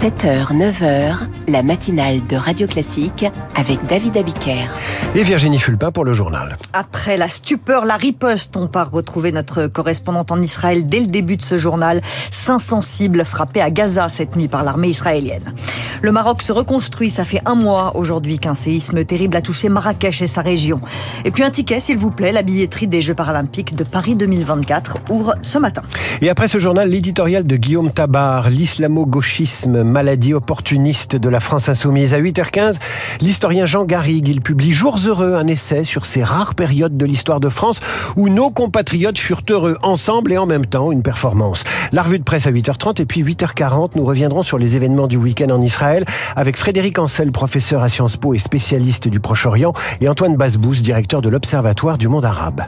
[0.00, 3.26] 7h, 9h, la matinale de Radio Classique
[3.56, 4.68] avec David Abiker.
[5.14, 6.56] Et Virginie Fulpin pour le journal.
[6.72, 11.36] Après la stupeur, la riposte, on part retrouver notre correspondante en Israël dès le début
[11.36, 12.00] de ce journal.
[12.30, 15.52] 500 cibles frappées à Gaza cette nuit par l'armée israélienne.
[16.02, 20.22] Le Maroc se reconstruit, ça fait un mois aujourd'hui qu'un séisme terrible a touché Marrakech
[20.22, 20.80] et sa région.
[21.24, 24.98] Et puis un ticket, s'il vous plaît, la billetterie des Jeux paralympiques de Paris 2024
[25.10, 25.82] ouvre ce matin.
[26.22, 32.14] Et après ce journal, l'éditorial de Guillaume Tabar, l'islamo-gauchisme maladie opportuniste de la France insoumise.
[32.14, 32.76] À 8h15,
[33.20, 37.40] l'historien Jean Garrigue, il publie Jours heureux, un essai sur ces rares périodes de l'histoire
[37.40, 37.80] de France
[38.16, 41.64] où nos compatriotes furent heureux ensemble et en même temps, une performance.
[41.92, 45.16] La revue de presse à 8h30 et puis 8h40, nous reviendrons sur les événements du
[45.16, 46.04] week-end en Israël
[46.36, 51.22] avec Frédéric Ancel, professeur à Sciences Po et spécialiste du Proche-Orient, et Antoine Basbous, directeur
[51.22, 52.62] de l'Observatoire du monde arabe.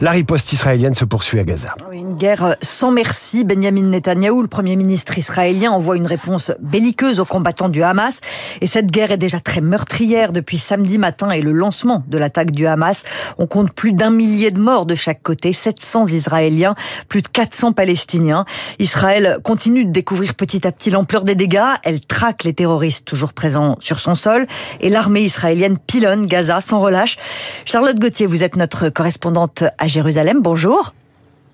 [0.00, 1.74] La riposte israélienne se poursuit à Gaza.
[2.18, 3.44] Guerre sans merci.
[3.44, 8.20] Benjamin Netanyahou, le Premier ministre israélien, envoie une réponse belliqueuse aux combattants du Hamas.
[8.60, 12.50] Et cette guerre est déjà très meurtrière depuis samedi matin et le lancement de l'attaque
[12.50, 13.04] du Hamas.
[13.38, 16.74] On compte plus d'un millier de morts de chaque côté, 700 Israéliens,
[17.08, 18.44] plus de 400 Palestiniens.
[18.80, 21.74] Israël continue de découvrir petit à petit l'ampleur des dégâts.
[21.84, 24.48] Elle traque les terroristes toujours présents sur son sol.
[24.80, 27.16] Et l'armée israélienne pilonne Gaza sans relâche.
[27.64, 30.40] Charlotte Gauthier, vous êtes notre correspondante à Jérusalem.
[30.42, 30.92] Bonjour.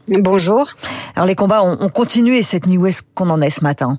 [0.09, 0.67] Bonjour.
[1.17, 2.77] Alors les combats ont, continué cette nuit.
[2.77, 3.99] Où est-ce qu'on en est ce matin?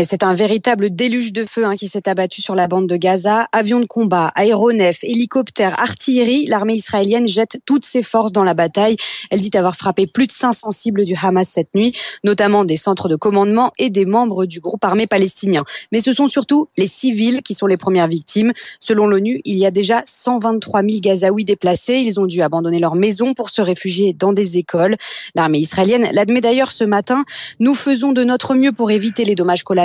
[0.00, 3.48] C'est un véritable déluge de feu hein, qui s'est abattu sur la bande de Gaza.
[3.52, 8.96] Avions de combat, aéronefs, hélicoptères, artillerie, l'armée israélienne jette toutes ses forces dans la bataille.
[9.30, 11.92] Elle dit avoir frappé plus de 500 cibles du Hamas cette nuit,
[12.24, 15.62] notamment des centres de commandement et des membres du groupe armé palestinien.
[15.92, 18.52] Mais ce sont surtout les civils qui sont les premières victimes.
[18.80, 21.96] Selon l'ONU, il y a déjà 123 000 Gazaouis déplacés.
[21.96, 24.96] Ils ont dû abandonner leur maison pour se réfugier dans des écoles.
[25.34, 27.24] L'armée israélienne l'admet d'ailleurs ce matin.
[27.60, 29.81] Nous faisons de notre mieux pour éviter les dommages collatéraux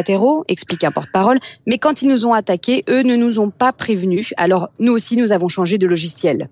[0.47, 4.33] explique un porte-parole, mais quand ils nous ont attaqués, eux ne nous ont pas prévenus.
[4.37, 6.49] Alors nous aussi, nous avons changé de logiciel.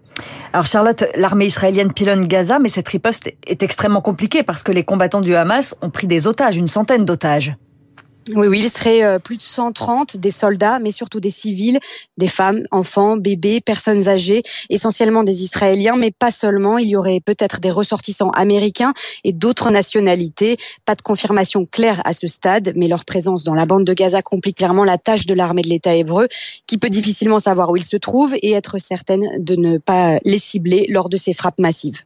[0.54, 4.84] Alors Charlotte, l'armée israélienne pilonne Gaza, mais cette riposte est extrêmement compliquée parce que les
[4.84, 7.56] combattants du Hamas ont pris des otages, une centaine d'otages.
[8.34, 11.80] Oui, oui, il serait euh, plus de 130 des soldats, mais surtout des civils,
[12.18, 14.42] des femmes, enfants, bébés, personnes âgées,
[14.72, 16.80] essentiellement des Israéliens, mais pas seulement.
[16.80, 18.94] Il y aurait peut-être des ressortissants américains
[19.24, 20.58] et d'autres nationalités.
[20.86, 24.24] Pas de confirmation claire à ce stade, mais leur présence dans la bande de Gaza
[24.24, 26.28] complique clairement la tâche de l'armée de l'État hébreu,
[26.66, 30.40] qui peut difficilement savoir où ils se trouvent et être certaine de ne pas les
[30.40, 32.02] cibler lors de ces frappes massives.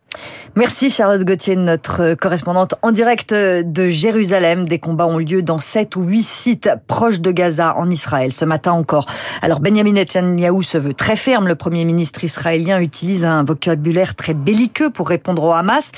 [0.55, 4.65] Merci Charlotte Gauthier, notre correspondante en direct de Jérusalem.
[4.65, 8.43] Des combats ont lieu dans sept ou huit sites proches de Gaza en Israël ce
[8.43, 9.05] matin encore.
[9.41, 11.47] Alors Benjamin Netanyahu se veut très ferme.
[11.47, 15.91] Le premier ministre israélien utilise un vocabulaire très belliqueux pour répondre au Hamas.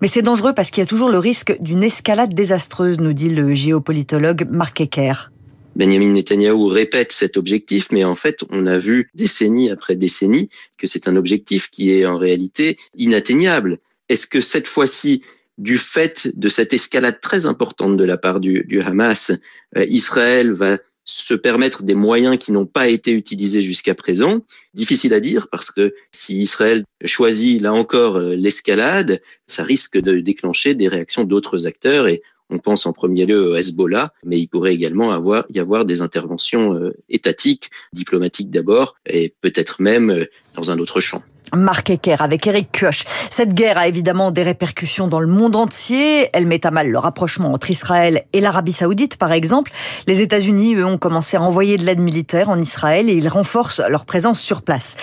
[0.00, 3.30] Mais c'est dangereux parce qu'il y a toujours le risque d'une escalade désastreuse, nous dit
[3.30, 5.30] le géopolitologue Mark Ecker.
[5.74, 10.86] Benjamin Netanyahu répète cet objectif, mais en fait, on a vu décennie après décennie que
[10.86, 13.78] c'est un objectif qui est en réalité inatteignable.
[14.08, 15.22] Est-ce que cette fois-ci,
[15.58, 19.32] du fait de cette escalade très importante de la part du, Hamas,
[19.76, 24.44] euh, Israël va se permettre des moyens qui n'ont pas été utilisés jusqu'à présent.
[24.74, 30.20] Difficile à dire parce que si Israël choisit là encore euh, l'escalade, ça risque de
[30.20, 34.46] déclencher des réactions d'autres acteurs et on pense en premier lieu au Hezbollah, mais il
[34.46, 35.12] pourrait également
[35.50, 41.22] y avoir des interventions euh, étatiques, diplomatiques d'abord, et peut-être même dans un autre champ.
[41.54, 43.04] Marc Ecker avec Eric Kioch.
[43.30, 46.28] Cette guerre a évidemment des répercussions dans le monde entier.
[46.32, 49.70] Elle met à mal le rapprochement entre Israël et l'Arabie Saoudite, par exemple.
[50.06, 53.82] Les États-Unis, eux, ont commencé à envoyer de l'aide militaire en Israël et ils renforcent
[53.88, 54.96] leur présence sur place.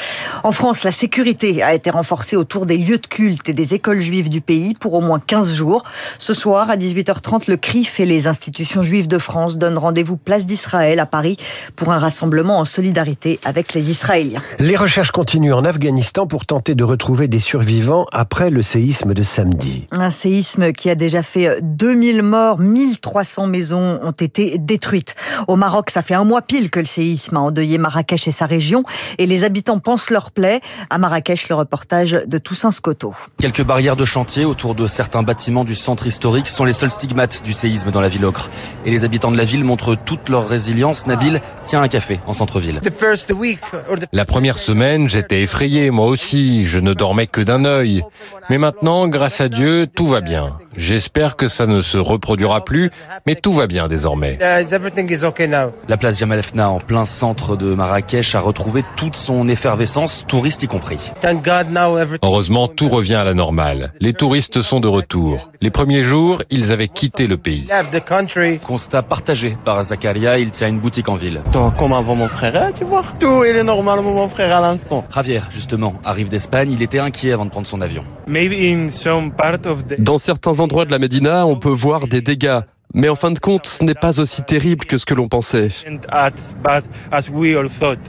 [0.43, 4.01] En France, la sécurité a été renforcée autour des lieux de culte et des écoles
[4.01, 5.83] juives du pays pour au moins 15 jours.
[6.19, 10.45] Ce soir, à 18h30, le CRIF et les institutions juives de France donnent rendez-vous place
[10.45, 11.37] d'Israël à Paris
[11.75, 14.41] pour un rassemblement en solidarité avec les Israéliens.
[14.59, 19.85] Les recherches continuent en Afghanistan tenter de retrouver des survivants après le séisme de samedi.
[19.91, 25.15] Un séisme qui a déjà fait 2000 morts, 1300 maisons ont été détruites.
[25.47, 28.47] Au Maroc, ça fait un mois pile que le séisme a endeuillé Marrakech et sa
[28.47, 28.83] région
[29.17, 30.59] et les habitants pensent leur plaie.
[30.89, 33.13] À Marrakech, le reportage de Toussaint Scotto.
[33.39, 37.43] Quelques barrières de chantier autour de certains bâtiments du centre historique sont les seuls stigmates
[37.43, 38.49] du séisme dans la ville ocre.
[38.85, 41.07] Et les habitants de la ville montrent toute leur résilience.
[41.07, 42.81] Nabil tient un café en centre-ville.
[44.11, 48.03] La première semaine, j'étais effrayé, moi aussi, je ne dormais que d'un œil.
[48.49, 50.57] Mais maintenant, grâce à Dieu, tout va bien.
[50.77, 52.91] J'espère que ça ne se reproduira plus,
[53.25, 54.37] mais tout va bien désormais.
[54.39, 60.63] La place Jamal Fna en plein centre de Marrakech a retrouvé toute son effervescence, touristes
[60.63, 61.11] y compris.
[62.21, 63.93] Heureusement, tout revient à la normale.
[64.01, 65.49] Les touristes sont de retour.
[65.61, 67.67] Les premiers jours, ils avaient quitté le pays.
[68.65, 71.41] Constat partagé par Zakaria, il tient une boutique en ville.
[71.79, 73.03] Comme avant mon frère, hein, tu vois?
[73.19, 75.05] Tout il est normal mon frère à l'instant.
[75.13, 78.03] Javier, justement, arrive d'Espagne, il était inquiet avant de prendre son avion.
[79.99, 82.61] Dans certains endroits de la Médina, on peut voir des dégâts.
[82.97, 85.67] Mais en fin de compte, ce n'est pas aussi terrible que ce que l'on pensait.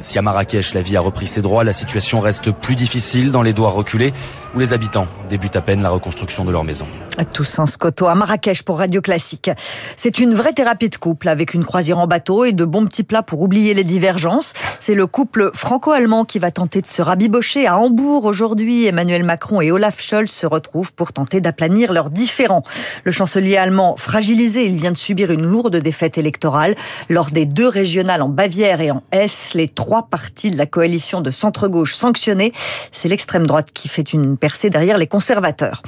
[0.01, 3.43] Si à Marrakech la vie a repris ses droits, la situation reste plus difficile dans
[3.43, 4.13] les doigts reculés,
[4.55, 6.87] où les habitants débutent à peine la reconstruction de leur maison.
[7.33, 9.51] Toussaint Scotto à Marrakech pour Radio Classique.
[9.97, 13.03] C'est une vraie thérapie de couple avec une croisière en bateau et de bons petits
[13.03, 14.53] plats pour oublier les divergences.
[14.79, 18.87] C'est le couple franco-allemand qui va tenter de se rabibocher à Hambourg aujourd'hui.
[18.87, 22.63] Emmanuel Macron et Olaf Scholz se retrouvent pour tenter d'aplanir leurs différends.
[23.03, 26.75] Le chancelier allemand fragilisé, il vient de subir une lourde défaite électorale
[27.09, 29.55] lors des deux régionales en Bavière et en Hesse.
[29.55, 32.53] Les trois partis de la coalition de centre-gauche sanctionnés.
[32.93, 35.83] C'est l'extrême droite qui fait une percée derrière les conservateurs.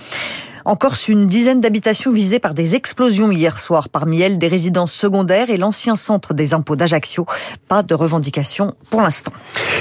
[0.69, 3.89] En Corse, une dizaine d'habitations visées par des explosions hier soir.
[3.89, 7.25] Parmi elles, des résidences secondaires et l'ancien centre des impôts d'Ajaccio.
[7.69, 9.33] Pas de revendication pour l'instant.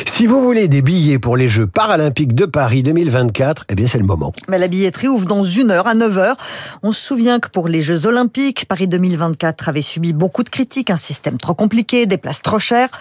[0.06, 3.98] Si vous voulez des billets pour les Jeux paralympiques de Paris 2024, eh bien c'est
[3.98, 4.31] le moment.
[4.48, 6.38] Mais la billetterie ouvre dans une heure à 9 heures.
[6.84, 10.89] On se souvient que pour les Jeux olympiques, Paris 2024 avait subi beaucoup de critiques,
[10.89, 12.92] un système trop compliqué, des places trop chères.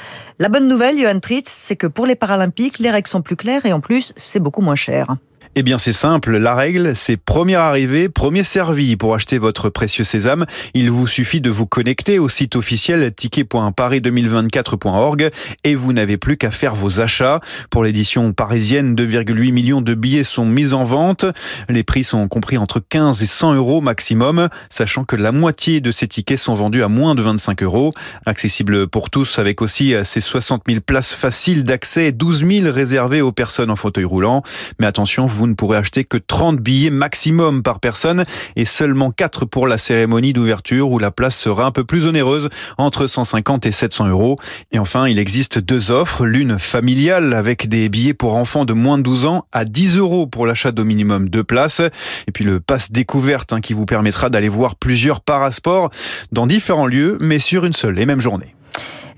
[0.41, 3.65] La bonne nouvelle, Johan Tritz, c'est que pour les Paralympiques, les règles sont plus claires
[3.65, 5.15] et en plus, c'est beaucoup moins cher.
[5.59, 6.37] Eh bien, c'est simple.
[6.37, 8.95] La règle, c'est premier arrivé, premier servi.
[8.97, 10.45] Pour acheter votre précieux sésame,
[10.75, 15.31] il vous suffit de vous connecter au site officiel ticket.paris2024.org
[15.65, 17.41] et vous n'avez plus qu'à faire vos achats.
[17.71, 21.25] Pour l'édition parisienne, 2,8 millions de billets sont mis en vente.
[21.71, 25.91] Les prix sont compris entre 15 et 100 euros maximum, sachant que la moitié de
[25.91, 27.95] ces tickets sont vendus à moins de 25 euros.
[28.27, 33.33] Accessible pour tous avec aussi ces 60 000 places faciles d'accès, 12 000 réservées aux
[33.33, 34.43] personnes en fauteuil roulant.
[34.79, 38.25] Mais attention, vous ne pourrez acheter que 30 billets maximum par personne
[38.57, 42.49] et seulement 4 pour la cérémonie d'ouverture où la place sera un peu plus onéreuse,
[42.79, 44.37] entre 150 et 700 euros.
[44.73, 48.99] Et enfin, il existe deux offres, l'une familiale avec des billets pour enfants de moins
[48.99, 52.61] de 12 ans à 10 euros pour l'achat d'au minimum deux places, et puis le
[52.61, 55.91] pass découverte hein, qui vous permettra d'aller voir plusieurs parasports
[56.33, 58.55] dans différents lieux, mais sur une seule et même journée.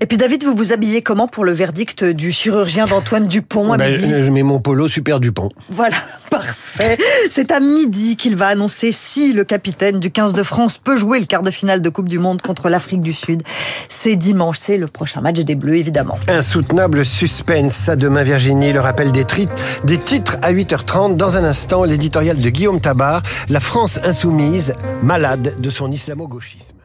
[0.01, 3.77] Et puis David, vous vous habillez comment pour le verdict du chirurgien d'Antoine Dupont à
[3.77, 5.49] Ben, midi je mets mon polo super Dupont.
[5.69, 5.97] Voilà,
[6.31, 6.97] parfait.
[7.29, 11.19] C'est à midi qu'il va annoncer si le capitaine du 15 de France peut jouer
[11.19, 13.43] le quart de finale de Coupe du Monde contre l'Afrique du Sud.
[13.89, 16.17] C'est dimanche, c'est le prochain match des Bleus, évidemment.
[16.29, 17.89] Insoutenable suspense.
[17.89, 18.71] À demain, Virginie.
[18.71, 19.49] Le rappel des, tri-
[19.83, 21.17] des titres à 8h30.
[21.17, 23.21] Dans un instant, l'éditorial de Guillaume Tabar.
[23.49, 24.73] La France insoumise,
[25.03, 26.78] malade de son islamo-gauchisme.